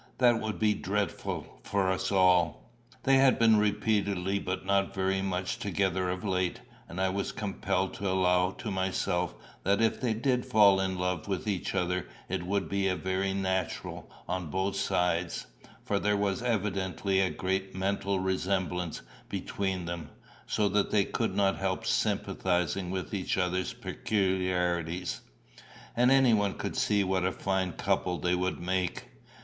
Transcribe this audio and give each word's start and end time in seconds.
That 0.17 0.39
would 0.39 0.57
be 0.57 0.73
dreadful 0.73 1.59
for 1.61 1.91
us 1.91 2.11
all." 2.11 2.71
They 3.03 3.17
had 3.17 3.37
been 3.37 3.57
repeatedly 3.59 4.39
but 4.39 4.65
not 4.65 4.95
very 4.95 5.21
much 5.21 5.59
together 5.59 6.09
of 6.09 6.23
late, 6.23 6.59
and 6.89 6.99
I 6.99 7.09
was 7.09 7.31
compelled 7.31 7.93
to 7.93 8.09
allow 8.09 8.49
to 8.49 8.71
myself 8.71 9.35
that 9.63 9.79
if 9.79 10.01
they 10.01 10.15
did 10.15 10.43
fall 10.43 10.79
in 10.79 10.97
love 10.97 11.27
with 11.27 11.47
each 11.47 11.75
other 11.75 12.07
it 12.27 12.47
would 12.47 12.67
be 12.67 12.89
very 12.93 13.35
natural 13.35 14.09
on 14.27 14.49
both 14.49 14.75
sides, 14.75 15.45
for 15.85 15.99
there 15.99 16.17
was 16.17 16.41
evidently 16.41 17.19
a 17.19 17.29
great 17.29 17.75
mental 17.75 18.19
resemblance 18.19 19.01
between 19.29 19.85
them, 19.85 20.09
so 20.47 20.67
that 20.67 20.89
they 20.89 21.05
could 21.05 21.35
not 21.35 21.57
help 21.57 21.85
sympathising 21.85 22.89
with 22.89 23.13
each 23.13 23.37
other's 23.37 23.73
peculiarities. 23.73 25.21
And 25.95 26.09
anyone 26.09 26.55
could 26.55 26.75
see 26.75 27.03
what 27.03 27.23
a 27.23 27.31
fine 27.31 27.73
couple 27.73 28.17
they 28.17 28.33
would 28.33 28.59
make. 28.59 29.03